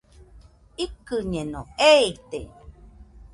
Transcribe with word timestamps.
Ikɨñeno, 0.83 1.61
eite 1.91 2.39